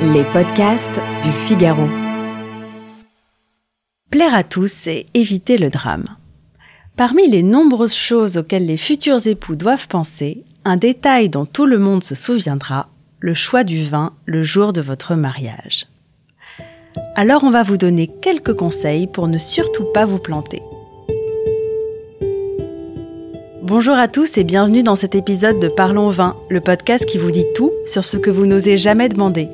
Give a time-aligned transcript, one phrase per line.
[0.00, 1.88] Les podcasts du Figaro.
[4.10, 6.06] Plaire à tous et éviter le drame.
[6.96, 11.78] Parmi les nombreuses choses auxquelles les futurs époux doivent penser, un détail dont tout le
[11.78, 12.88] monde se souviendra,
[13.20, 15.86] le choix du vin le jour de votre mariage.
[17.14, 20.62] Alors on va vous donner quelques conseils pour ne surtout pas vous planter.
[23.66, 27.32] Bonjour à tous et bienvenue dans cet épisode de Parlons Vin, le podcast qui vous
[27.32, 29.48] dit tout sur ce que vous n'osez jamais demander.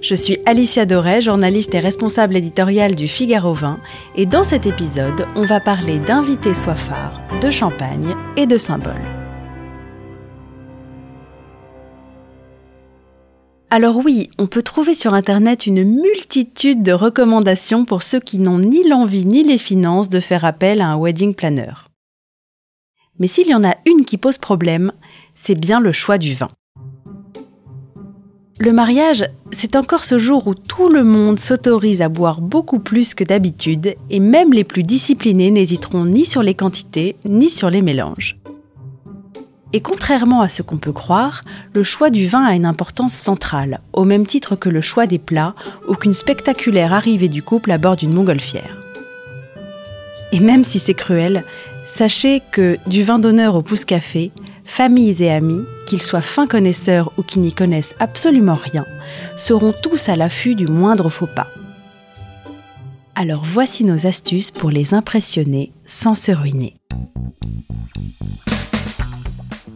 [0.00, 3.78] Je suis Alicia Doré, journaliste et responsable éditoriale du Figaro Vin,
[4.16, 8.94] et dans cet épisode, on va parler d'invités soifards, de champagne et de symboles.
[13.70, 18.58] Alors oui, on peut trouver sur Internet une multitude de recommandations pour ceux qui n'ont
[18.58, 21.85] ni l'envie ni les finances de faire appel à un wedding planner.
[23.18, 24.92] Mais s'il y en a une qui pose problème,
[25.34, 26.48] c'est bien le choix du vin.
[28.58, 33.12] Le mariage, c'est encore ce jour où tout le monde s'autorise à boire beaucoup plus
[33.12, 37.82] que d'habitude et même les plus disciplinés n'hésiteront ni sur les quantités ni sur les
[37.82, 38.38] mélanges.
[39.74, 41.42] Et contrairement à ce qu'on peut croire,
[41.74, 45.18] le choix du vin a une importance centrale, au même titre que le choix des
[45.18, 45.54] plats
[45.86, 48.80] ou qu'une spectaculaire arrivée du couple à bord d'une montgolfière.
[50.32, 51.44] Et même si c'est cruel,
[51.86, 54.32] Sachez que du vin d'honneur au pouce café,
[54.64, 58.84] familles et amis, qu'ils soient fins connaisseurs ou qui n'y connaissent absolument rien,
[59.36, 61.46] seront tous à l'affût du moindre faux pas.
[63.14, 66.76] Alors voici nos astuces pour les impressionner sans se ruiner.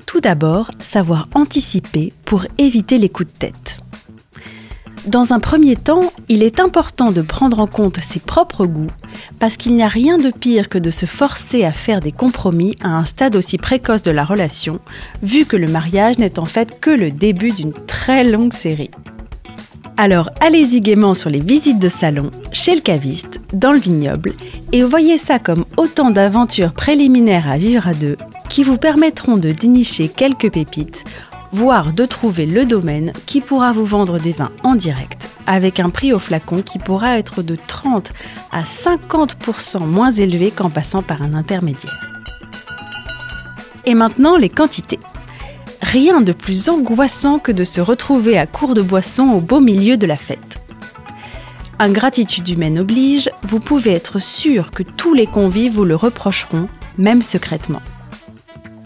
[0.05, 3.79] Tout d'abord, savoir anticiper pour éviter les coups de tête.
[5.07, 8.91] Dans un premier temps, il est important de prendre en compte ses propres goûts,
[9.39, 12.75] parce qu'il n'y a rien de pire que de se forcer à faire des compromis
[12.83, 14.81] à un stade aussi précoce de la relation,
[15.23, 18.91] vu que le mariage n'est en fait que le début d'une très longue série.
[19.97, 24.33] Alors allez-y gaiement sur les visites de salon, chez le caviste, dans le vignoble,
[24.73, 28.17] et voyez ça comme autant d'aventures préliminaires à vivre à deux,
[28.49, 31.05] qui vous permettront de dénicher quelques pépites
[31.53, 35.91] voire de trouver le domaine qui pourra vous vendre des vins en direct, avec un
[35.91, 38.13] prix au flacon qui pourra être de 30
[38.53, 41.99] à 50% moins élevé qu'en passant par un intermédiaire.
[43.85, 45.01] Et maintenant, les quantités.
[45.83, 49.97] Rien de plus angoissant que de se retrouver à court de boissons au beau milieu
[49.97, 50.59] de la fête.
[51.79, 56.69] Ingratitude humaine oblige, vous pouvez être sûr que tous les convives vous le reprocheront,
[56.99, 57.81] même secrètement.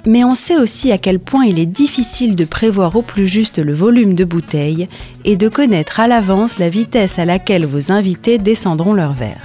[0.06, 3.58] Mais on sait aussi à quel point il est difficile de prévoir au plus juste
[3.58, 4.88] le volume de bouteilles
[5.24, 9.40] et de connaître à l'avance la vitesse à laquelle vos invités descendront leur verre.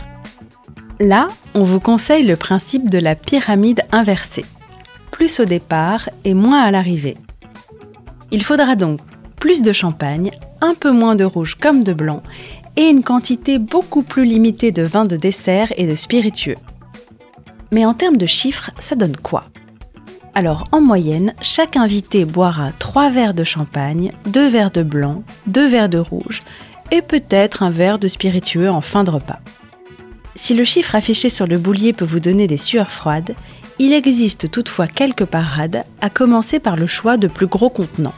[1.00, 4.44] Là, on vous conseille le principe de la pyramide inversée.
[5.12, 7.16] Plus au départ et moins à l'arrivée.
[8.32, 9.00] Il faudra donc
[9.40, 12.22] plus de champagne, un peu moins de rouge comme de blanc
[12.76, 16.58] et une quantité beaucoup plus limitée de vin de dessert et de spiritueux.
[17.72, 19.46] Mais en termes de chiffres, ça donne quoi?
[20.36, 25.68] Alors en moyenne, chaque invité boira 3 verres de champagne, 2 verres de blanc, 2
[25.68, 26.44] verres de rouge
[26.92, 29.40] et peut-être un verre de spiritueux en fin de repas.
[30.36, 33.36] Si le chiffre affiché sur le boulier peut vous donner des sueurs froides,
[33.78, 38.14] il existe toutefois quelques parades, à commencer par le choix de plus gros contenants.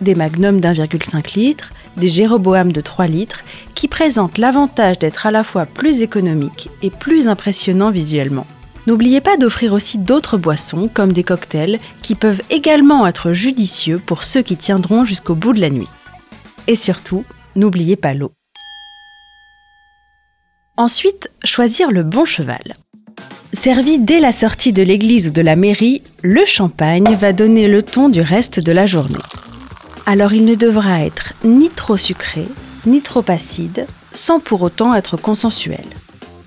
[0.00, 3.44] Des magnums d'1,5 litre, des Jéroboam de 3 litres,
[3.74, 8.46] qui présentent l'avantage d'être à la fois plus économiques et plus impressionnants visuellement.
[8.86, 14.24] N'oubliez pas d'offrir aussi d'autres boissons comme des cocktails qui peuvent également être judicieux pour
[14.24, 15.88] ceux qui tiendront jusqu'au bout de la nuit.
[16.66, 17.24] Et surtout,
[17.54, 18.32] n'oubliez pas l'eau.
[20.76, 22.74] Ensuite, choisir le bon cheval.
[23.52, 27.84] Servi dès la sortie de l'église ou de la mairie, le champagne va donner le
[27.84, 29.18] ton du reste de la journée.
[30.06, 32.48] Alors il ne devra être ni trop sucré,
[32.86, 35.84] ni trop acide, sans pour autant être consensuel.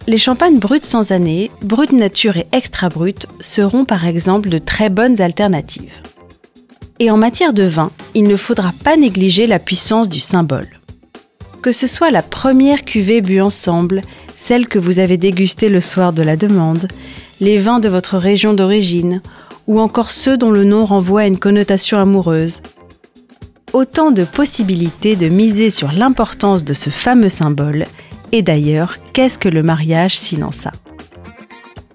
[0.07, 4.89] Les champagnes bruts sans année, brut nature et extra brut seront par exemple de très
[4.89, 6.03] bonnes alternatives.
[6.99, 10.79] Et en matière de vin, il ne faudra pas négliger la puissance du symbole.
[11.63, 14.01] Que ce soit la première cuvée bue ensemble,
[14.37, 16.87] celle que vous avez dégustée le soir de la demande,
[17.41, 19.23] les vins de votre région d'origine,
[19.65, 22.61] ou encore ceux dont le nom renvoie à une connotation amoureuse.
[23.73, 27.85] Autant de possibilités de miser sur l'importance de ce fameux symbole,
[28.35, 30.73] et d'ailleurs, qu'est-ce que le mariage sinon ça?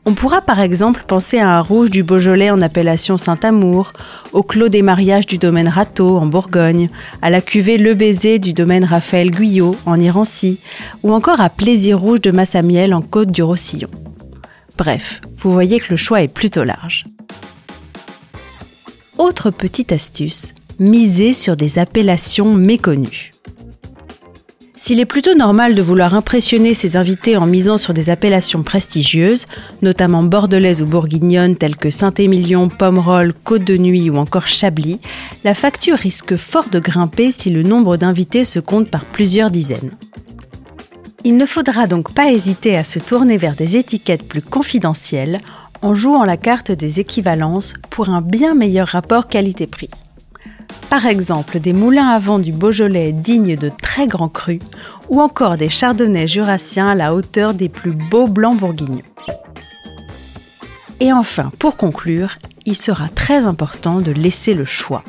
[0.07, 3.93] On pourra par exemple penser à un rouge du Beaujolais en appellation Saint-Amour,
[4.33, 6.89] au clos des mariages du domaine Rateau en Bourgogne,
[7.21, 10.59] à la cuvée Le Baiser du domaine Raphaël Guyot en Irancy,
[11.03, 13.91] ou encore à Plaisir Rouge de Massamiel en Côte du Roussillon.
[14.79, 17.05] Bref, vous voyez que le choix est plutôt large.
[19.19, 23.33] Autre petite astuce, miser sur des appellations méconnues.
[24.91, 29.47] S'il est plutôt normal de vouloir impressionner ses invités en misant sur des appellations prestigieuses,
[29.83, 34.99] notamment bordelaises ou bourguignonnes telles que Saint-Émilion, Pomerol, Côte de Nuit ou encore Chablis,
[35.45, 39.93] la facture risque fort de grimper si le nombre d'invités se compte par plusieurs dizaines.
[41.23, 45.39] Il ne faudra donc pas hésiter à se tourner vers des étiquettes plus confidentielles
[45.83, 49.91] en jouant la carte des équivalences pour un bien meilleur rapport qualité-prix
[50.91, 54.59] par exemple des moulins à vent du Beaujolais dignes de très grands crus,
[55.09, 59.03] ou encore des chardonnays jurassiens à la hauteur des plus beaux blancs bourguignons.
[60.99, 65.05] Et enfin, pour conclure, il sera très important de laisser le choix.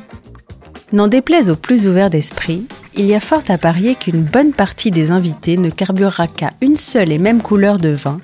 [0.92, 4.92] N'en déplaise aux plus ouverts d'esprit, il y a fort à parier qu'une bonne partie
[4.92, 8.20] des invités ne carburera qu'à une seule et même couleur de vin,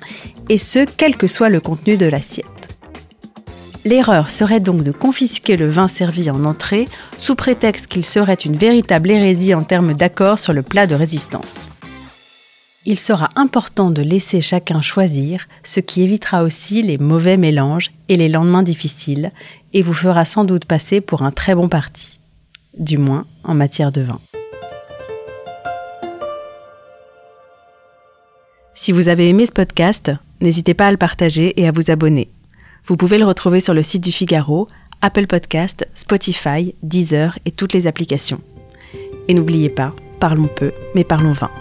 [0.47, 2.58] et ce, quel que soit le contenu de l'assiette.
[3.89, 6.85] L'erreur serait donc de confisquer le vin servi en entrée
[7.17, 11.71] sous prétexte qu'il serait une véritable hérésie en termes d'accord sur le plat de résistance.
[12.85, 18.15] Il sera important de laisser chacun choisir, ce qui évitera aussi les mauvais mélanges et
[18.15, 19.31] les lendemains difficiles,
[19.73, 22.19] et vous fera sans doute passer pour un très bon parti,
[22.77, 24.19] du moins en matière de vin.
[28.75, 32.29] Si vous avez aimé ce podcast, n'hésitez pas à le partager et à vous abonner.
[32.89, 34.65] Vous pouvez le retrouver sur le site du Figaro,
[35.03, 38.41] Apple Podcast, Spotify, Deezer et toutes les applications.
[39.27, 41.51] Et n'oubliez pas, parlons peu, mais parlons vin.